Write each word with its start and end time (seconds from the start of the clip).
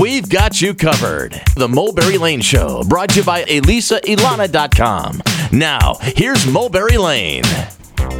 We've 0.00 0.26
got 0.26 0.62
you 0.62 0.72
covered. 0.72 1.38
The 1.54 1.68
Mulberry 1.68 2.16
Lane 2.16 2.40
Show, 2.40 2.82
brought 2.84 3.10
to 3.10 3.16
you 3.16 3.24
by 3.24 3.44
ElisaElana.com. 3.44 5.22
Now, 5.52 5.96
here's 6.00 6.46
Mulberry 6.46 6.96
Lane. 6.96 7.44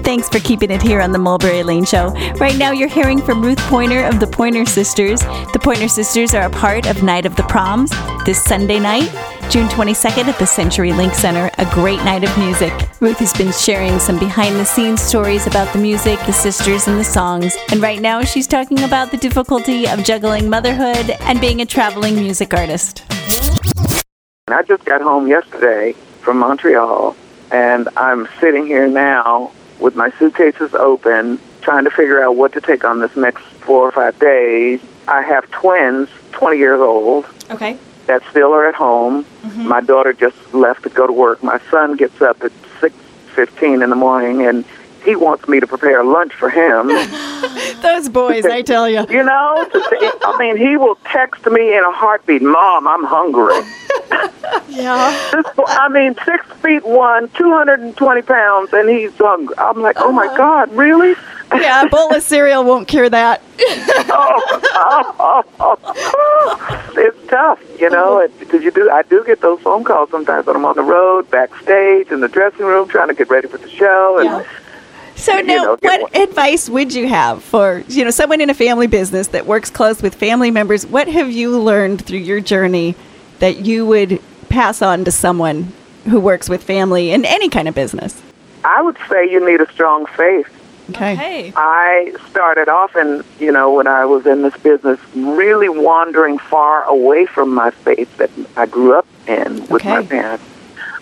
Thanks 0.04 0.28
for 0.28 0.38
keeping 0.40 0.70
it 0.70 0.82
here 0.82 1.00
on 1.00 1.12
the 1.12 1.18
Mulberry 1.18 1.62
Lane 1.62 1.86
Show. 1.86 2.10
Right 2.34 2.58
now, 2.58 2.72
you're 2.72 2.88
hearing 2.88 3.22
from 3.22 3.40
Ruth 3.40 3.58
Pointer 3.60 4.04
of 4.04 4.20
the 4.20 4.26
Pointer 4.26 4.66
Sisters. 4.66 5.20
The 5.20 5.60
Pointer 5.62 5.88
Sisters 5.88 6.34
are 6.34 6.42
a 6.44 6.50
part 6.50 6.86
of 6.86 7.02
Night 7.02 7.24
of 7.24 7.36
the 7.36 7.44
Proms 7.44 7.90
this 8.26 8.42
Sunday 8.42 8.78
night, 8.78 9.10
June 9.52 9.68
22nd 9.68 10.28
at 10.28 10.38
the 10.38 10.46
CenturyLink 10.46 11.14
Center. 11.14 11.50
A 11.58 11.66
great 11.74 11.98
night 12.04 12.24
of 12.24 12.38
music. 12.38 12.72
Ruth 13.02 13.18
has 13.18 13.34
been 13.34 13.52
sharing 13.52 13.98
some 13.98 14.18
behind 14.18 14.56
the 14.56 14.64
scenes 14.64 15.02
stories 15.02 15.46
about 15.46 15.70
the 15.74 15.78
music, 15.78 16.18
the 16.20 16.32
sisters, 16.32 16.88
and 16.88 16.98
the 16.98 17.04
songs. 17.04 17.54
And 17.70 17.82
right 17.82 18.00
now, 18.00 18.22
she's 18.22 18.46
talking 18.46 18.82
about 18.82 19.10
the 19.10 19.18
difficulty 19.18 19.86
of 19.86 20.04
juggling 20.04 20.48
motherhood 20.48 21.10
and 21.20 21.38
being 21.38 21.60
a 21.60 21.66
traveling 21.66 22.14
music 22.14 22.54
artist. 22.54 23.04
I 24.48 24.62
just 24.62 24.86
got 24.86 25.02
home 25.02 25.28
yesterday 25.28 25.92
from 26.22 26.38
Montreal, 26.38 27.14
and 27.50 27.90
I'm 27.94 28.28
sitting 28.40 28.64
here 28.64 28.88
now 28.88 29.52
with 29.80 29.94
my 29.94 30.10
suitcases 30.12 30.72
open, 30.72 31.38
trying 31.60 31.84
to 31.84 31.90
figure 31.90 32.24
out 32.24 32.36
what 32.36 32.54
to 32.54 32.62
take 32.62 32.86
on 32.86 33.00
this 33.00 33.14
next 33.16 33.42
four 33.42 33.86
or 33.86 33.92
five 33.92 34.18
days. 34.18 34.80
I 35.08 35.20
have 35.20 35.50
twins, 35.50 36.08
20 36.30 36.56
years 36.56 36.80
old, 36.80 37.26
Okay. 37.50 37.76
That 38.06 38.22
still 38.30 38.52
are 38.52 38.68
at 38.68 38.74
home. 38.74 39.24
Mm-hmm. 39.24 39.68
My 39.68 39.80
daughter 39.80 40.12
just 40.12 40.36
left 40.54 40.82
to 40.84 40.88
go 40.88 41.06
to 41.06 41.12
work. 41.12 41.42
My 41.42 41.60
son 41.70 41.96
gets 41.96 42.20
up 42.20 42.42
at 42.42 42.52
6:15 42.80 43.82
in 43.82 43.90
the 43.90 43.96
morning, 43.96 44.46
and 44.46 44.64
he 45.04 45.16
wants 45.16 45.48
me 45.48 45.60
to 45.60 45.66
prepare 45.66 46.04
lunch 46.04 46.32
for 46.32 46.48
him. 46.48 46.88
Those 47.82 48.08
boys, 48.08 48.46
I 48.46 48.62
tell 48.62 48.88
you. 48.88 49.04
You 49.10 49.24
know, 49.24 49.68
I 49.74 50.36
mean, 50.38 50.56
he 50.56 50.76
will 50.76 50.96
text 51.04 51.44
me 51.46 51.76
in 51.76 51.84
a 51.84 51.92
heartbeat, 51.92 52.42
"Mom, 52.42 52.86
I'm 52.86 53.04
hungry." 53.04 53.54
Yeah. 54.68 55.30
This, 55.32 55.46
I 55.66 55.88
mean, 55.88 56.14
six 56.24 56.46
feet 56.62 56.84
one, 56.84 57.28
220 57.30 58.22
pounds, 58.22 58.72
and 58.72 58.88
he's 58.88 59.12
hungry. 59.16 59.54
I'm 59.58 59.82
like, 59.82 59.96
oh 59.98 60.12
my 60.12 60.26
uh-huh. 60.26 60.36
God, 60.36 60.72
really? 60.72 61.14
Yeah, 61.54 61.82
a 61.82 61.88
bowl 61.88 62.14
of 62.14 62.22
cereal 62.22 62.64
won't 62.64 62.88
cure 62.88 63.10
that. 63.10 63.42
It's 63.58 64.04
oh, 64.10 64.60
oh, 64.74 65.44
oh, 65.60 66.78
tough, 67.32 67.60
you 67.80 67.88
know, 67.88 68.22
uh-huh. 68.22 68.28
because 68.38 68.62
you 68.62 68.70
do. 68.70 68.90
I 68.90 69.02
do 69.02 69.24
get 69.24 69.40
those 69.40 69.58
phone 69.60 69.84
calls 69.84 70.10
sometimes 70.10 70.46
when 70.46 70.54
I'm 70.54 70.64
on 70.66 70.76
the 70.76 70.82
road, 70.82 71.30
backstage, 71.30 72.12
in 72.12 72.20
the 72.20 72.28
dressing 72.28 72.66
room, 72.66 72.88
trying 72.88 73.08
to 73.08 73.14
get 73.14 73.30
ready 73.30 73.48
for 73.48 73.58
the 73.58 73.70
show, 73.70 74.18
and 74.18 74.26
Yeah. 74.26 74.44
So 75.14 75.36
You 75.36 75.44
now, 75.44 75.62
know, 75.64 75.76
get 75.76 76.02
what 76.02 76.16
advice 76.16 76.68
would 76.68 76.92
you 76.92 77.06
have 77.08 77.42
for 77.44 77.84
you 77.88 78.04
know 78.04 78.10
someone 78.10 78.40
in 78.40 78.50
a 78.50 78.54
family 78.54 78.86
business 78.86 79.28
that 79.28 79.46
works 79.46 79.70
close 79.70 80.02
with 80.02 80.14
family 80.14 80.50
members? 80.50 80.86
What 80.86 81.08
have 81.08 81.30
you 81.30 81.58
learned 81.60 82.04
through 82.04 82.18
your 82.18 82.40
journey 82.40 82.94
that 83.38 83.64
you 83.64 83.86
would 83.86 84.20
pass 84.48 84.82
on 84.82 85.04
to 85.04 85.10
someone 85.10 85.72
who 86.04 86.20
works 86.20 86.48
with 86.48 86.62
family 86.62 87.12
in 87.12 87.24
any 87.24 87.48
kind 87.48 87.68
of 87.68 87.74
business? 87.74 88.20
I 88.64 88.82
would 88.82 88.96
say 89.08 89.30
you 89.30 89.44
need 89.44 89.60
a 89.60 89.70
strong 89.72 90.06
faith. 90.06 90.48
Okay. 90.94 91.52
Oh, 91.54 91.60
I 91.60 92.14
started 92.30 92.68
off 92.68 92.94
in, 92.96 93.24
you 93.38 93.50
know, 93.50 93.72
when 93.72 93.86
I 93.86 94.04
was 94.04 94.26
in 94.26 94.42
this 94.42 94.56
business, 94.58 95.00
really 95.14 95.68
wandering 95.68 96.38
far 96.38 96.84
away 96.84 97.26
from 97.26 97.54
my 97.54 97.70
faith 97.70 98.14
that 98.18 98.30
I 98.56 98.66
grew 98.66 98.94
up 98.94 99.06
in 99.26 99.66
with 99.68 99.84
my 99.84 100.04
parents. 100.04 100.44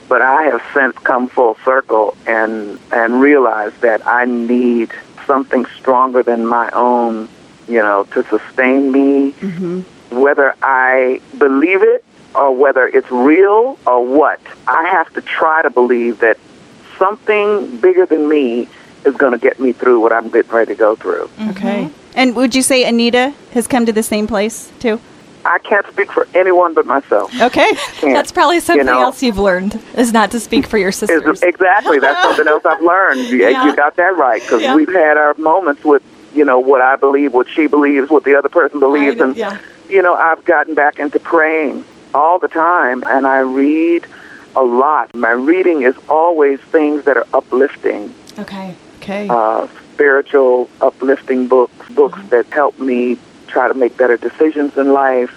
But 0.09 0.23
I 0.23 0.45
have 0.45 0.63
since 0.75 0.97
come 0.99 1.29
full 1.29 1.57
circle 1.65 2.17
and 2.27 2.79
and 2.93 3.21
realized 3.21 3.81
that 3.83 4.07
I 4.07 4.25
need 4.25 4.91
something 5.27 5.65
stronger 5.79 6.23
than 6.23 6.47
my 6.47 6.69
own, 6.71 7.29
you 7.69 7.81
know, 7.81 8.05
to 8.13 8.25
sustain 8.25 8.91
me. 8.91 9.33
Mm-hmm. 9.33 10.21
Whether 10.21 10.55
I 10.63 11.21
believe 11.39 11.83
it 11.83 12.05
or 12.35 12.55
whether 12.55 12.87
it's 12.87 13.11
real 13.11 13.79
or 13.87 14.05
what, 14.05 14.41
I 14.67 14.89
have 14.89 15.13
to 15.15 15.21
try 15.21 15.63
to 15.63 15.71
believe 15.71 16.19
that 16.21 16.39
something 16.99 17.77
bigger 17.79 18.07
than 18.07 18.29
me 18.29 18.69
is 19.05 19.17
going 19.17 19.33
to 19.33 19.39
get 19.39 19.59
me 19.61 19.73
through 19.73 20.01
what 20.01 20.13
I'm 20.13 20.29
getting 20.29 20.51
ready 20.51 20.75
to 20.75 20.79
go 20.79 20.97
through. 20.97 21.31
Okay. 21.51 21.91
And 22.15 22.35
would 22.37 22.55
you 22.55 22.63
say 22.63 22.85
Anita 22.89 23.33
has 23.53 23.67
come 23.67 23.87
to 23.87 23.93
the 23.93 24.03
same 24.03 24.27
place 24.27 24.71
too? 24.81 25.01
I 25.45 25.59
can't 25.59 25.87
speak 25.87 26.13
for 26.13 26.29
anyone 26.35 26.75
but 26.75 26.85
myself. 26.85 27.33
Okay. 27.41 27.71
That's 28.03 28.31
probably 28.31 28.61
something 28.61 28.85
know. 28.87 29.01
else 29.01 29.23
you've 29.23 29.39
learned 29.39 29.81
is 29.97 30.13
not 30.13 30.31
to 30.33 30.41
speak 30.41 30.67
for 30.67 30.77
your 30.77 30.91
Is- 30.91 30.97
sisters. 30.97 31.43
exactly. 31.43 31.99
That's 31.99 32.21
something 32.29 32.47
else 32.47 32.65
I've 32.67 32.83
learned. 32.83 33.21
You, 33.29 33.39
Yeah. 33.49 33.65
you 33.65 33.75
got 33.75 33.97
that 33.97 34.17
right 34.19 34.43
because 34.43 34.61
Yeah. 34.61 34.75
we've 34.75 34.93
had 34.93 35.17
our 35.17 35.33
moments 35.39 35.83
with, 35.85 36.03
you 36.35 36.45
know, 36.45 36.59
what 36.61 36.83
I 36.83 36.97
believe, 36.97 37.33
what 37.33 37.49
she 37.49 37.69
believes, 37.69 38.11
what 38.11 38.25
the 38.25 38.35
other 38.37 38.51
person 38.51 38.81
believes, 38.81 39.17
know, 39.17 39.29
and 39.29 39.37
yeah. 39.37 39.57
you 39.89 40.03
know, 40.03 40.15
I've 40.15 40.45
gotten 40.45 40.75
back 40.75 40.99
into 40.99 41.19
praying 41.19 41.85
all 42.13 42.39
the 42.39 42.49
time, 42.49 43.03
and 43.07 43.27
I 43.27 43.39
read 43.39 44.05
a 44.57 44.63
lot. 44.63 45.15
My 45.15 45.31
reading 45.31 45.83
is 45.83 45.95
always 46.09 46.61
things 46.61 47.05
that 47.05 47.17
are 47.17 47.27
uplifting. 47.33 48.13
Okay. 48.39 48.75
Okay. 49.01 49.29
uh, 49.31 49.67
spiritual, 49.95 50.69
uplifting 50.83 51.49
books, 51.49 51.89
books 51.91 52.19
that 52.29 52.47
help 52.47 52.79
me 52.79 53.17
try 53.47 53.67
to 53.67 53.75
make 53.75 53.97
better 53.97 54.17
decisions 54.19 54.77
in 54.77 54.93
life, 54.93 55.33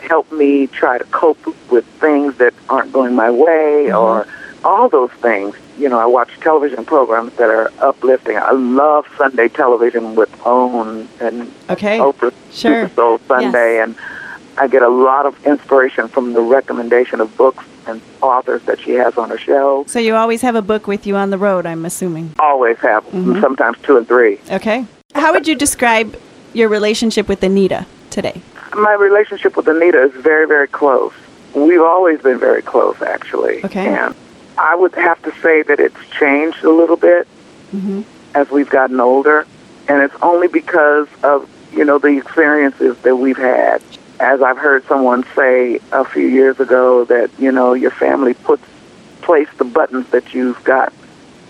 help 0.00 0.30
me 0.30 0.66
try 0.66 0.98
to 0.98 1.04
cope 1.04 1.38
with 1.70 1.84
things 1.98 2.36
that 2.36 2.52
aren't 2.68 2.92
going 2.92 3.14
my 3.14 3.30
way, 3.30 3.90
or 3.92 4.26
all 4.64 4.88
those 4.90 5.10
things. 5.22 5.56
You 5.78 5.88
know, 5.88 5.98
I 5.98 6.06
watch 6.06 6.30
television 6.40 6.84
programs 6.84 7.32
that 7.36 7.48
are 7.50 7.70
uplifting. 7.80 8.36
I 8.36 8.52
love 8.52 9.06
Sunday 9.16 9.48
television 9.48 10.14
with 10.14 10.30
OWN 10.46 11.08
and 11.20 11.52
Okay. 11.70 11.98
Oprah 11.98 12.32
Sure. 12.50 12.82
Super 12.84 12.94
Soul 12.94 13.18
Sunday, 13.26 13.80
and 13.82 13.96
I 14.58 14.68
get 14.68 14.82
a 14.82 14.88
lot 14.88 15.26
of 15.26 15.46
inspiration 15.46 16.08
from 16.08 16.32
the 16.32 16.40
recommendation 16.40 17.20
of 17.20 17.36
books 17.36 17.64
and 17.86 18.00
authors 18.22 18.62
that 18.62 18.80
she 18.80 18.92
has 18.92 19.16
on 19.16 19.30
her 19.30 19.38
show. 19.38 19.84
So 19.86 19.98
you 19.98 20.14
always 20.14 20.42
have 20.42 20.54
a 20.54 20.62
book 20.62 20.86
with 20.86 21.06
you 21.06 21.16
on 21.16 21.30
the 21.30 21.38
road, 21.38 21.66
I'm 21.66 21.84
assuming. 21.84 22.34
Always 22.38 22.78
have, 22.78 23.04
mm-hmm. 23.06 23.40
sometimes 23.40 23.78
two 23.82 23.96
and 23.96 24.08
three. 24.08 24.40
Okay. 24.50 24.86
How 25.14 25.32
would 25.32 25.46
you 25.46 25.54
describe 25.54 26.16
your 26.52 26.68
relationship 26.68 27.28
with 27.28 27.42
Anita 27.42 27.86
today? 28.10 28.40
My 28.74 28.94
relationship 28.94 29.56
with 29.56 29.68
Anita 29.68 30.02
is 30.02 30.12
very, 30.12 30.46
very 30.46 30.68
close. 30.68 31.12
We've 31.54 31.80
always 31.80 32.20
been 32.20 32.38
very 32.38 32.62
close, 32.62 33.00
actually. 33.02 33.64
Okay. 33.64 33.86
And 33.86 34.14
I 34.58 34.74
would 34.74 34.94
have 34.94 35.22
to 35.22 35.32
say 35.40 35.62
that 35.62 35.80
it's 35.80 35.96
changed 36.10 36.64
a 36.64 36.70
little 36.70 36.96
bit 36.96 37.28
mm-hmm. 37.72 38.02
as 38.34 38.50
we've 38.50 38.68
gotten 38.68 39.00
older, 39.00 39.46
and 39.88 40.02
it's 40.02 40.14
only 40.22 40.48
because 40.48 41.08
of 41.22 41.48
you 41.72 41.84
know 41.84 41.98
the 41.98 42.08
experiences 42.08 42.96
that 42.98 43.16
we've 43.16 43.36
had. 43.36 43.82
As 44.18 44.40
I've 44.42 44.56
heard 44.58 44.84
someone 44.86 45.24
say 45.34 45.78
a 45.92 46.04
few 46.04 46.26
years 46.26 46.58
ago 46.58 47.04
that 47.04 47.30
you 47.38 47.52
know 47.52 47.74
your 47.74 47.90
family 47.90 48.32
puts 48.34 48.62
place 49.22 49.48
the 49.58 49.64
buttons 49.64 50.08
that 50.10 50.32
you've 50.32 50.62
got 50.64 50.92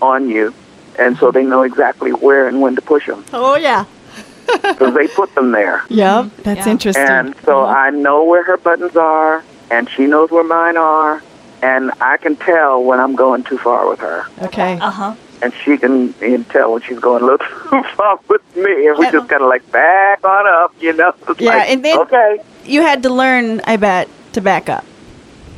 on 0.01 0.27
you, 0.29 0.53
and 0.99 1.17
so 1.17 1.31
they 1.31 1.43
know 1.43 1.63
exactly 1.63 2.11
where 2.11 2.47
and 2.47 2.59
when 2.61 2.75
to 2.75 2.81
push 2.81 3.07
them 3.07 3.23
Oh 3.33 3.55
yeah. 3.55 3.85
because 4.63 4.93
they 4.95 5.07
put 5.07 5.33
them 5.35 5.51
there. 5.51 5.83
Yep. 5.89 6.31
That's 6.43 6.65
Yeah. 6.65 6.71
interesting. 6.71 7.03
And 7.05 7.35
so 7.45 7.65
I 7.65 7.89
know 7.89 8.23
where 8.25 8.43
her 8.43 8.57
buttons 8.57 8.95
are, 8.95 9.43
and 9.71 9.89
she 9.89 10.05
knows 10.05 10.29
where 10.31 10.43
mine 10.43 10.77
are, 10.77 11.21
and 11.61 11.91
I 12.01 12.17
can 12.17 12.35
tell 12.35 12.83
when 12.83 12.99
I'm 12.99 13.15
going 13.15 13.43
too 13.43 13.57
far 13.57 13.87
with 13.89 13.99
her, 13.99 14.25
okay. 14.41 14.77
Uh 14.79 14.91
huh. 14.91 15.15
and 15.41 15.53
she 15.63 15.77
can, 15.77 16.13
can 16.13 16.43
tell 16.45 16.73
when 16.73 16.81
she's 16.81 16.99
going 16.99 17.23
a 17.23 17.25
little 17.25 17.45
too 17.69 17.83
far 17.95 18.19
with 18.27 18.41
me, 18.55 18.87
and 18.87 18.97
we 18.97 19.09
just 19.11 19.27
kind 19.29 19.41
of 19.43 19.49
like 19.49 19.69
back 19.71 20.23
on 20.25 20.47
up, 20.47 20.73
you 20.81 20.93
know? 20.93 21.13
It's 21.29 21.39
Yeah, 21.39 21.49
like, 21.51 21.69
and 21.69 21.83
then- 21.85 21.99
okay. 21.99 22.39
You 22.67 22.81
had 22.81 23.03
to 23.03 23.09
learn, 23.09 23.61
I 23.65 23.77
bet, 23.77 24.09
to 24.33 24.41
back 24.41 24.69
up. 24.69 24.85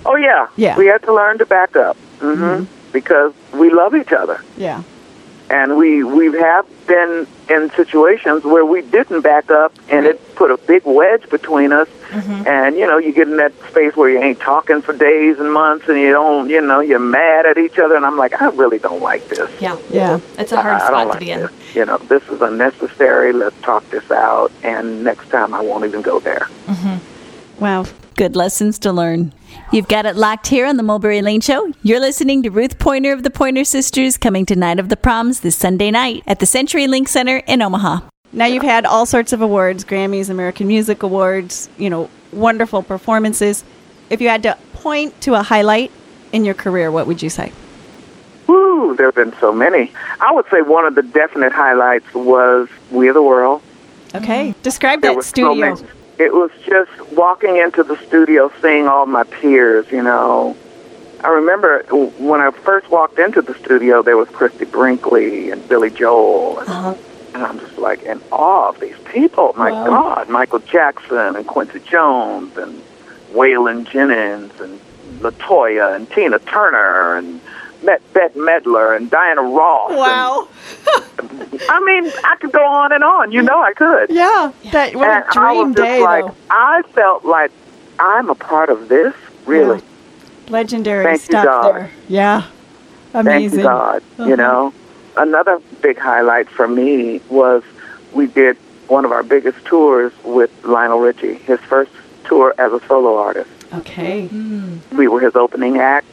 Oh 0.06 0.16
yeah, 0.16 0.47
Yeah. 0.56 0.78
We 0.78 0.86
had 0.88 1.02
to 1.03 1.14
learn 1.14 1.38
to 1.40 1.46
back 1.46 1.75
up 1.75 1.97
Mm-hmm. 2.20 2.66
because 2.92 3.34
we 3.53 3.70
love 3.70 3.96
each 3.96 4.12
other, 4.12 4.42
Yeah. 4.58 4.84
And 5.49 5.77
we 5.77 6.03
we 6.03 6.25
have 6.39 6.65
been 6.87 7.27
in 7.49 7.69
situations 7.71 8.43
where 8.43 8.65
we 8.65 8.81
didn't 8.81 9.21
back 9.21 9.49
up, 9.49 9.73
and 9.89 10.05
it 10.05 10.35
put 10.35 10.51
a 10.51 10.57
big 10.57 10.83
wedge 10.85 11.29
between 11.29 11.71
us. 11.71 11.87
Mm-hmm. 12.09 12.47
And 12.47 12.75
you 12.75 12.87
know, 12.87 12.97
you 12.97 13.13
get 13.13 13.28
in 13.28 13.37
that 13.37 13.53
space 13.69 13.96
where 13.96 14.09
you 14.09 14.19
ain't 14.19 14.40
talking 14.40 14.81
for 14.81 14.93
days 14.93 15.40
and 15.40 15.51
months, 15.51 15.87
and 15.87 15.99
you 15.99 16.11
don't, 16.11 16.49
you 16.49 16.61
know, 16.61 16.79
you're 16.79 16.99
mad 16.99 17.46
at 17.46 17.57
each 17.57 17.78
other. 17.79 17.96
And 17.96 18.05
I'm 18.05 18.17
like, 18.17 18.41
I 18.41 18.49
really 18.49 18.79
don't 18.79 19.01
like 19.01 19.28
this. 19.28 19.49
Yeah. 19.61 19.78
Yeah. 19.90 20.19
It's 20.37 20.51
a 20.51 20.61
hard 20.61 20.81
I, 20.81 20.85
I 20.85 20.87
spot 20.87 20.91
don't 20.91 21.03
to 21.03 21.09
like 21.09 21.19
be 21.19 21.31
in. 21.31 21.41
this. 21.41 21.75
You 21.75 21.85
know, 21.85 21.97
this 21.97 22.28
is 22.29 22.41
unnecessary. 22.41 23.34
Let's 23.34 23.59
talk 23.61 23.87
this 23.90 24.09
out, 24.11 24.52
and 24.63 25.03
next 25.03 25.29
time 25.29 25.53
I 25.53 25.61
won't 25.61 25.85
even 25.85 26.02
go 26.02 26.19
there. 26.19 26.47
Mm-hmm. 26.67 27.63
Wow. 27.63 27.85
Good 28.19 28.35
lessons 28.35 28.77
to 28.79 28.91
learn. 28.91 29.31
You've 29.71 29.87
got 29.87 30.05
it 30.05 30.17
locked 30.17 30.47
here 30.47 30.66
on 30.66 30.75
the 30.75 30.83
Mulberry 30.83 31.21
Lane 31.21 31.39
Show. 31.39 31.71
You're 31.83 32.01
listening 32.01 32.43
to 32.43 32.49
Ruth 32.49 32.77
Pointer 32.77 33.13
of 33.13 33.23
the 33.23 33.29
Pointer 33.29 33.63
Sisters 33.63 34.17
coming 34.17 34.45
to 34.47 34.57
Night 34.57 34.77
of 34.77 34.89
the 34.89 34.97
Proms 34.97 35.39
this 35.39 35.55
Sunday 35.55 35.89
night 35.89 36.23
at 36.27 36.39
the 36.39 36.45
CenturyLink 36.45 37.07
Center 37.07 37.37
in 37.47 37.61
Omaha. 37.61 38.01
Now 38.33 38.45
you've 38.45 38.61
had 38.61 38.85
all 38.85 39.05
sorts 39.05 39.31
of 39.31 39.41
awards, 39.41 39.85
Grammys, 39.85 40.29
American 40.29 40.67
Music 40.67 41.01
Awards, 41.01 41.69
you 41.77 41.89
know, 41.89 42.09
wonderful 42.33 42.83
performances. 42.83 43.63
If 44.09 44.19
you 44.19 44.27
had 44.27 44.43
to 44.43 44.57
point 44.73 45.21
to 45.21 45.35
a 45.35 45.41
highlight 45.41 45.89
in 46.33 46.43
your 46.43 46.55
career, 46.55 46.91
what 46.91 47.07
would 47.07 47.23
you 47.23 47.29
say? 47.29 47.53
Woo, 48.47 48.97
there 48.97 49.05
have 49.05 49.16
been 49.16 49.33
so 49.39 49.53
many. 49.53 49.93
I 50.19 50.33
would 50.33 50.45
say 50.51 50.61
one 50.61 50.85
of 50.85 50.95
the 50.95 51.03
definite 51.03 51.53
highlights 51.53 52.13
was 52.13 52.67
We 52.91 53.07
Are 53.07 53.13
the 53.13 53.23
World. 53.23 53.61
Okay. 54.13 54.55
Describe 54.61 54.99
There 54.99 55.11
that 55.11 55.16
was 55.16 55.27
so 55.27 55.29
studio. 55.29 55.75
many. 55.75 55.87
It 56.19 56.33
was 56.33 56.51
just 56.66 56.91
walking 57.13 57.55
into 57.55 57.81
the 57.81 57.95
studio, 58.05 58.51
seeing 58.61 58.87
all 58.87 59.05
my 59.05 59.23
peers. 59.23 59.89
You 59.89 60.03
know, 60.03 60.55
I 61.23 61.29
remember 61.29 61.83
when 62.17 62.41
I 62.41 62.51
first 62.51 62.89
walked 62.89 63.17
into 63.19 63.41
the 63.41 63.53
studio, 63.55 64.03
there 64.03 64.17
was 64.17 64.27
Christie 64.27 64.66
Brinkley 64.66 65.49
and 65.49 65.67
Billy 65.69 65.89
Joel, 65.89 66.59
and, 66.59 66.69
uh-huh. 66.69 66.95
and 67.33 67.43
I'm 67.43 67.59
just 67.59 67.77
like 67.77 68.03
in 68.03 68.21
awe 68.31 68.67
of 68.67 68.81
these 68.81 68.97
people. 69.05 69.53
My 69.55 69.71
wow. 69.71 69.85
God, 69.85 70.29
Michael 70.29 70.59
Jackson 70.59 71.37
and 71.37 71.47
Quincy 71.47 71.79
Jones 71.79 72.57
and 72.57 72.81
Waylon 73.31 73.89
Jennings 73.89 74.59
and 74.59 74.79
Latoya 75.19 75.95
and 75.95 76.09
Tina 76.11 76.39
Turner 76.39 77.16
and 77.16 77.39
met 77.84 78.02
Bette 78.14 78.37
Midler 78.37 78.96
and 78.96 79.09
Diana 79.09 79.41
Ross. 79.41 79.91
Wow. 79.91 80.47
And, 81.20 81.61
I 81.70 81.79
mean, 81.81 82.11
I 82.23 82.35
could 82.40 82.52
go 82.52 82.66
on 82.66 82.91
and 82.91 83.03
on. 83.03 83.31
You 83.31 83.41
know, 83.41 83.61
I 83.61 83.73
could. 83.73 84.09
Yeah, 84.09 84.52
that 84.72 84.96
what 84.96 85.09
and 85.09 85.23
a 85.23 85.31
dream 85.31 85.46
I 85.46 85.64
was 85.64 85.76
day. 85.76 85.99
Just 85.99 86.03
like, 86.03 86.35
I 86.49 86.81
felt 86.93 87.26
like 87.26 87.52
I'm 87.99 88.29
a 88.29 88.35
part 88.35 88.70
of 88.70 88.90
this. 88.90 89.14
Really. 89.46 89.78
Yeah. 89.78 89.84
Legendary 90.49 91.05
Thank 91.05 91.22
stuff 91.22 91.43
you, 91.43 91.49
God. 91.49 91.76
there. 91.76 91.91
Yeah. 92.08 92.47
Amazing. 93.14 93.49
Thank 93.49 93.53
you, 93.53 93.64
God. 93.64 93.97
Uh-huh. 93.97 94.26
You 94.26 94.35
know, 94.35 94.73
another 95.17 95.59
big 95.81 95.97
highlight 95.97 96.49
for 96.49 96.67
me 96.67 97.22
was 97.29 97.64
we 98.14 98.28
did 98.28 98.58
one 98.87 99.05
of 99.05 99.11
our 99.11 99.23
biggest 99.23 99.64
tours 99.66 100.11
with 100.23 100.52
Lionel 100.66 100.99
Richie, 100.99 101.35
his 101.35 101.59
first 101.61 101.91
tour 102.26 102.53
as 102.58 102.73
a 102.73 102.79
solo 102.87 103.17
artist. 103.17 103.49
Okay. 103.73 104.28
Mm. 104.28 104.79
We 104.97 105.08
were 105.08 105.20
his 105.20 105.35
opening 105.35 105.78
act 105.78 106.08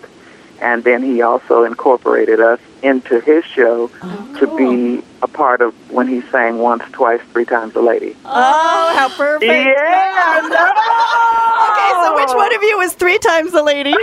and 0.60 0.84
then 0.84 1.02
he 1.02 1.22
also 1.22 1.64
incorporated 1.64 2.38
us 2.40 2.60
into 2.82 3.20
his 3.20 3.44
show 3.44 3.90
oh, 4.02 4.36
to 4.38 4.56
be 4.56 5.02
a 5.22 5.28
part 5.28 5.60
of 5.60 5.74
when 5.90 6.06
he 6.06 6.20
sang 6.30 6.58
once, 6.58 6.84
twice, 6.92 7.20
three 7.32 7.44
times 7.44 7.74
a 7.74 7.80
lady. 7.80 8.14
Oh, 8.24 8.94
how 8.96 9.08
perfect! 9.08 9.44
Yeah, 9.44 10.40
okay, 10.42 11.90
so 12.04 12.14
which 12.14 12.30
one 12.36 12.54
of 12.54 12.62
you 12.62 12.78
was 12.78 12.94
three 12.94 13.18
times 13.18 13.52
a 13.54 13.62
lady? 13.62 13.90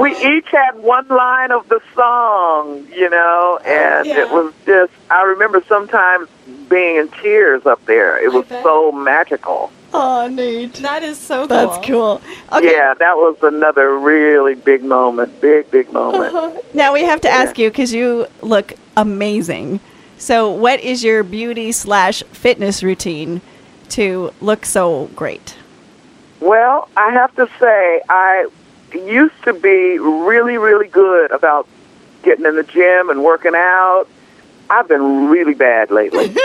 we 0.00 0.10
each 0.16 0.48
had 0.48 0.76
one 0.76 1.08
line 1.08 1.52
of 1.52 1.66
the 1.68 1.80
song, 1.94 2.86
you 2.94 3.08
know, 3.08 3.58
and 3.64 4.06
yeah. 4.06 4.20
it 4.20 4.30
was 4.30 4.52
just. 4.66 4.92
I 5.10 5.22
remember 5.22 5.62
sometimes 5.68 6.28
being 6.68 6.96
in 6.96 7.08
tears 7.08 7.66
up 7.66 7.84
there. 7.86 8.22
It 8.22 8.32
was 8.32 8.46
so 8.48 8.92
magical. 8.92 9.70
Oh, 9.94 10.28
neat. 10.28 10.74
That 10.74 11.02
is 11.02 11.18
so 11.18 11.46
cool. 11.46 11.48
That's 11.48 11.86
cool. 11.86 12.20
Okay. 12.52 12.72
Yeah, 12.72 12.94
that 12.94 13.16
was 13.16 13.36
another 13.42 13.98
really 13.98 14.54
big 14.54 14.84
moment. 14.84 15.40
Big, 15.40 15.70
big 15.70 15.90
moment. 15.92 16.34
Uh-huh. 16.34 16.60
Now 16.74 16.92
we 16.92 17.02
have 17.04 17.20
to 17.22 17.30
ask 17.30 17.58
you 17.58 17.70
because 17.70 17.92
you 17.92 18.26
look 18.42 18.74
amazing. 18.96 19.80
So, 20.18 20.50
what 20.50 20.80
is 20.80 21.04
your 21.04 21.22
beauty 21.22 21.72
slash 21.72 22.22
fitness 22.32 22.82
routine 22.82 23.40
to 23.90 24.32
look 24.40 24.66
so 24.66 25.06
great? 25.14 25.56
Well, 26.40 26.88
I 26.96 27.12
have 27.12 27.34
to 27.36 27.48
say, 27.58 28.02
I 28.08 28.48
used 28.92 29.42
to 29.44 29.52
be 29.52 29.98
really, 29.98 30.58
really 30.58 30.88
good 30.88 31.30
about 31.30 31.66
getting 32.22 32.44
in 32.44 32.56
the 32.56 32.62
gym 32.62 33.10
and 33.10 33.24
working 33.24 33.54
out 33.54 34.06
I've 34.70 34.88
been 34.88 35.28
really 35.28 35.54
bad 35.54 35.90
lately. 35.90 36.28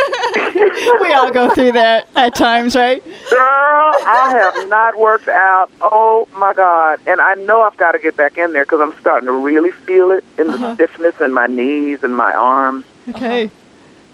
we 1.02 1.14
all 1.14 1.32
go 1.32 1.50
through 1.54 1.74
that 1.74 2.08
at 2.16 2.36
times, 2.36 2.76
right? 2.76 3.04
Girl, 3.04 3.94
I 4.06 4.30
have 4.56 4.70
not 4.70 4.98
worked 4.98 5.28
out. 5.28 5.70
Oh 5.82 6.28
my 6.36 6.54
God! 6.54 7.00
And 7.06 7.20
I 7.20 7.36
know 7.36 7.62
I've 7.62 7.78
got 7.78 7.94
to 7.94 8.00
get 8.00 8.16
back 8.16 8.38
in 8.38 8.54
there 8.54 8.64
because 8.64 8.82
I'm 8.82 8.98
starting 9.00 9.28
to 9.28 9.34
really 9.34 9.72
feel 9.72 10.12
it 10.12 10.24
in 10.38 10.48
the 10.48 10.54
uh-huh. 10.54 10.76
stiffness 10.76 11.20
in 11.22 11.34
my 11.34 11.48
knees 11.48 12.04
and 12.04 12.16
my 12.16 12.34
arms. 12.34 12.86
Okay. 13.10 13.50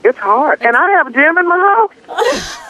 It's 0.04 0.18
hard, 0.18 0.62
and 0.62 0.76
I 0.76 0.90
have 0.92 1.08
a 1.08 1.12
gym 1.12 1.38
in 1.38 1.48
my 1.48 1.58
house. 1.58 2.58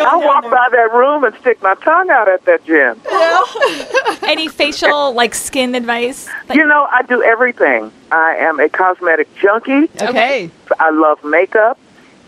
I 0.00 0.16
walk 0.16 0.44
by 0.44 0.68
that 0.72 0.92
room 0.92 1.24
and 1.24 1.34
stick 1.36 1.62
my 1.62 1.74
tongue 1.76 2.10
out 2.10 2.28
at 2.28 2.44
that 2.44 2.64
gym. 2.64 3.00
Yeah. 3.10 4.18
Any 4.28 4.48
facial, 4.48 5.12
like 5.12 5.34
skin 5.34 5.74
advice? 5.74 6.28
You 6.52 6.66
know, 6.66 6.86
I 6.90 7.02
do 7.02 7.22
everything. 7.22 7.92
I 8.10 8.36
am 8.36 8.60
a 8.60 8.68
cosmetic 8.68 9.34
junkie. 9.36 9.88
Okay. 10.00 10.50
I 10.78 10.90
love 10.90 11.22
makeup, 11.24 11.78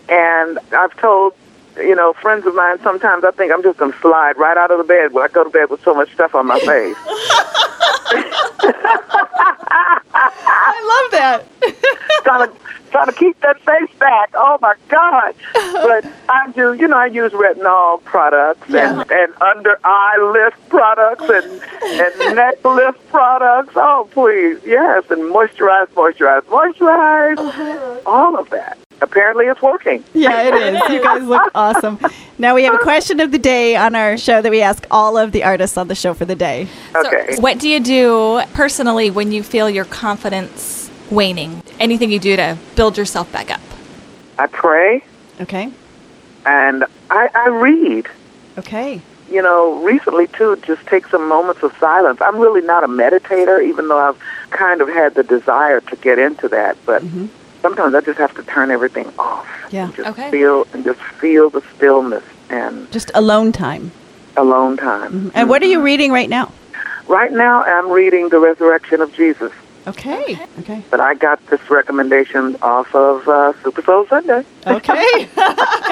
and 0.09 0.59
I've 0.71 0.95
told 0.97 1.33
you 1.77 1.95
know, 1.95 2.13
friends 2.13 2.45
of 2.45 2.53
mine, 2.55 2.77
sometimes 2.83 3.23
I 3.23 3.31
think 3.31 3.51
I'm 3.51 3.63
just 3.63 3.79
going 3.79 3.91
to 3.91 3.99
slide 3.99 4.37
right 4.37 4.57
out 4.57 4.69
of 4.71 4.77
the 4.77 4.83
bed 4.83 5.11
when 5.11 5.23
I 5.23 5.27
go 5.27 5.43
to 5.43 5.49
bed 5.49 5.69
with 5.69 5.83
so 5.83 5.93
much 5.93 6.13
stuff 6.13 6.35
on 6.35 6.45
my 6.45 6.59
face. 6.65 6.95
I 10.15 11.01
love 11.01 11.11
that. 11.19 11.45
trying 12.23 12.47
to 12.49 12.53
trying 12.93 13.07
to 13.07 13.13
keep 13.13 13.39
that 13.41 13.59
face 13.61 13.89
back. 13.97 14.29
Oh 14.35 14.57
my 14.61 14.75
God! 14.87 15.35
But 15.73 16.05
I 16.29 16.51
do, 16.51 16.73
you 16.73 16.87
know, 16.87 16.97
I 16.97 17.07
use 17.07 17.31
retinol 17.33 18.01
products 18.03 18.69
yeah. 18.69 19.01
and, 19.01 19.11
and 19.11 19.33
under 19.41 19.77
eye 19.83 20.17
lift 20.33 20.69
products 20.69 21.23
and 21.23 21.61
and 21.83 22.35
neck 22.35 22.63
lift 22.63 23.05
products. 23.09 23.73
Oh 23.75 24.07
please, 24.11 24.59
yes, 24.63 25.03
and 25.09 25.21
moisturize, 25.23 25.87
moisturize, 25.89 26.43
moisturize, 26.43 27.37
uh-huh. 27.37 27.99
all 28.05 28.37
of 28.37 28.49
that. 28.51 28.77
Apparently, 29.01 29.45
it's 29.45 29.61
working. 29.61 30.03
Yeah, 30.13 30.43
it 30.43 30.75
is. 30.75 30.81
You 30.89 31.01
guys 31.01 31.23
look 31.23 31.51
awesome. 31.55 31.99
Now 32.37 32.55
we 32.55 32.63
have 32.63 32.75
a 32.75 32.77
question 32.77 33.19
of 33.19 33.31
the 33.31 33.39
day 33.39 33.75
on 33.75 33.95
our 33.95 34.17
show 34.17 34.41
that 34.41 34.49
we 34.49 34.61
ask 34.61 34.85
all 34.91 35.17
of 35.17 35.31
the 35.31 35.43
artists 35.43 35.77
on 35.77 35.87
the 35.87 35.95
show 35.95 36.13
for 36.13 36.25
the 36.25 36.35
day. 36.35 36.67
Okay. 36.95 37.35
So 37.35 37.41
what 37.41 37.59
do 37.59 37.67
you 37.67 37.79
do 37.79 38.41
personally 38.53 39.09
when 39.09 39.31
you 39.31 39.43
feel 39.43 39.69
your 39.69 39.85
confidence 39.85 40.82
waning? 41.11 41.63
Anything 41.79 42.11
you 42.11 42.19
do 42.19 42.35
to 42.35 42.57
build 42.75 42.97
yourself 42.97 43.31
back 43.31 43.51
up? 43.51 43.61
I 44.37 44.47
pray. 44.47 45.03
Okay. 45.41 45.71
And 46.45 46.85
I, 47.09 47.29
I 47.33 47.47
read. 47.49 48.07
Okay. 48.57 49.01
You 49.29 49.41
know, 49.41 49.81
recently 49.83 50.27
too, 50.27 50.55
just 50.57 50.85
take 50.85 51.07
some 51.07 51.27
moments 51.27 51.63
of 51.63 51.75
silence. 51.77 52.21
I'm 52.21 52.37
really 52.37 52.61
not 52.61 52.83
a 52.83 52.87
meditator, 52.87 53.63
even 53.65 53.87
though 53.87 53.97
I've 53.97 54.19
kind 54.51 54.81
of 54.81 54.89
had 54.89 55.15
the 55.15 55.23
desire 55.23 55.81
to 55.81 55.95
get 55.95 56.19
into 56.19 56.47
that. 56.49 56.77
But 56.85 57.01
mm-hmm. 57.01 57.27
sometimes 57.61 57.95
I 57.95 58.01
just 58.01 58.19
have 58.19 58.35
to 58.35 58.43
turn 58.43 58.69
everything 58.69 59.11
off. 59.17 59.47
Yeah. 59.71 59.85
And 59.85 59.95
just 59.95 60.09
okay. 60.09 60.29
feel 60.29 60.67
and 60.73 60.83
just 60.83 60.99
feel 60.99 61.49
the 61.49 61.63
stillness 61.75 62.23
and 62.49 62.91
just 62.91 63.11
alone 63.15 63.51
time. 63.51 63.91
Alone 64.37 64.77
time. 64.77 65.11
Mm-hmm. 65.11 65.29
And 65.35 65.49
what 65.49 65.61
are 65.63 65.67
you 65.67 65.81
reading 65.81 66.11
right 66.11 66.29
now? 66.29 66.51
Right 67.07 67.31
now, 67.31 67.63
I'm 67.63 67.91
reading 67.91 68.29
The 68.29 68.39
Resurrection 68.39 69.01
of 69.01 69.13
Jesus. 69.13 69.51
Okay. 69.87 70.37
Okay. 70.59 70.83
But 70.89 70.99
I 70.99 71.13
got 71.13 71.45
this 71.47 71.69
recommendation 71.69 72.55
off 72.61 72.93
of 72.95 73.27
uh, 73.27 73.53
Super 73.63 73.81
Soul 73.81 74.07
Sunday. 74.07 74.45
Okay. 74.65 75.29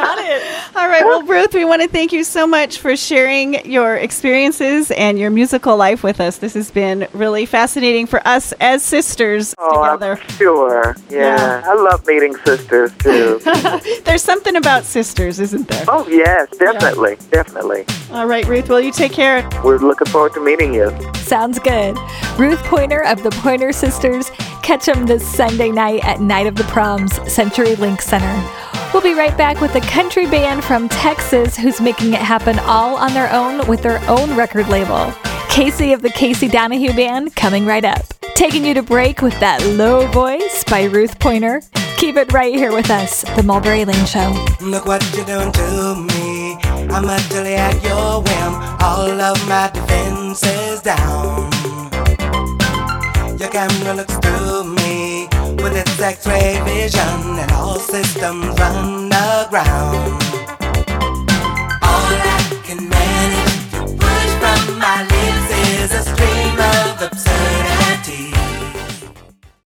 got 0.01 0.17
it. 0.19 0.75
All 0.75 0.87
right. 0.87 1.03
Well, 1.03 1.23
Ruth, 1.23 1.53
we 1.53 1.65
want 1.65 1.81
to 1.81 1.87
thank 1.87 2.11
you 2.11 2.23
so 2.23 2.47
much 2.47 2.79
for 2.79 2.95
sharing 2.95 3.65
your 3.65 3.95
experiences 3.95 4.91
and 4.91 5.19
your 5.19 5.29
musical 5.29 5.77
life 5.77 6.03
with 6.03 6.19
us. 6.19 6.37
This 6.37 6.53
has 6.53 6.71
been 6.71 7.07
really 7.13 7.45
fascinating 7.45 8.07
for 8.07 8.25
us 8.27 8.53
as 8.59 8.83
sisters 8.83 9.53
oh, 9.57 9.83
together. 9.83 10.19
I'm 10.21 10.29
sure. 10.35 10.95
Yeah. 11.09 11.17
yeah. 11.17 11.61
I 11.65 11.75
love 11.75 12.05
meeting 12.07 12.35
sisters 12.45 12.91
too. 12.99 13.39
There's 14.05 14.23
something 14.23 14.55
about 14.55 14.83
sisters, 14.83 15.39
isn't 15.39 15.67
there? 15.67 15.85
Oh, 15.87 16.07
yes, 16.07 16.49
definitely. 16.57 17.17
Yeah. 17.19 17.43
Definitely. 17.43 17.85
All 18.11 18.27
right, 18.27 18.45
Ruth. 18.47 18.69
Well, 18.69 18.81
you 18.81 18.91
take 18.91 19.11
care. 19.11 19.47
We're 19.63 19.77
looking 19.77 20.07
forward 20.07 20.33
to 20.33 20.41
meeting 20.41 20.73
you. 20.73 20.91
Sounds 21.15 21.59
good. 21.59 21.97
Ruth 22.37 22.59
Pointer 22.63 23.03
of 23.03 23.23
the 23.23 23.31
Pointer 23.31 23.71
Sisters. 23.71 24.29
Catch 24.63 24.85
them 24.85 25.05
this 25.05 25.27
Sunday 25.27 25.69
night 25.69 26.03
at 26.05 26.21
Night 26.21 26.47
of 26.47 26.55
the 26.55 26.63
Proms, 26.65 27.11
CenturyLink 27.19 28.01
Center. 28.01 28.60
We'll 28.93 29.01
be 29.01 29.13
right 29.13 29.35
back 29.37 29.61
with 29.61 29.73
a 29.75 29.79
country 29.79 30.25
band 30.27 30.65
from 30.65 30.89
Texas 30.89 31.55
who's 31.55 31.79
making 31.79 32.11
it 32.13 32.19
happen 32.19 32.59
all 32.59 32.97
on 32.97 33.13
their 33.13 33.31
own 33.31 33.65
with 33.65 33.81
their 33.81 33.99
own 34.09 34.35
record 34.35 34.67
label. 34.67 35.13
Casey 35.49 35.93
of 35.93 36.01
the 36.01 36.09
Casey 36.09 36.49
Donahue 36.49 36.93
Band 36.93 37.33
coming 37.33 37.65
right 37.65 37.85
up. 37.85 38.03
Taking 38.35 38.65
you 38.65 38.73
to 38.73 38.83
break 38.83 39.21
with 39.21 39.39
that 39.39 39.63
low 39.65 40.07
voice 40.07 40.65
by 40.65 40.83
Ruth 40.83 41.17
Pointer. 41.19 41.61
Keep 41.95 42.17
it 42.17 42.33
right 42.33 42.53
here 42.53 42.73
with 42.73 42.89
us, 42.89 43.21
The 43.37 43.43
Mulberry 43.43 43.85
Lane 43.85 44.05
Show. 44.05 44.29
Look 44.59 44.85
what 44.85 45.01
you're 45.15 45.25
doing 45.25 45.53
to 45.53 45.95
me. 45.95 46.57
I'm 46.91 47.05
utterly 47.05 47.55
at 47.55 47.81
your 47.81 48.21
whim. 48.21 48.53
All 48.81 49.21
of 49.21 49.47
my 49.47 49.71
defenses 49.73 50.81
down. 50.81 51.49
Your 53.39 53.49
camera 53.49 53.93
looks 53.93 54.17
through 54.17 54.65
me 54.75 55.30
with 55.63 55.75
its 55.75 55.99
x-ray 55.99 56.59
vision 56.65 57.39
and 57.39 57.51
all 57.51 57.77
systems 57.77 58.45
run 58.59 59.07
aground. 59.07 60.21
All 61.83 62.13
I 62.35 62.61
can 62.63 62.89
manage 62.89 63.71
to 63.71 63.81
push 64.01 64.31
from 64.41 64.79
my 64.79 65.03
lips 65.03 65.49
is 65.79 65.91
a 65.93 66.03
stream 66.03 66.59
of 66.59 67.01
absurdity. 67.01 67.80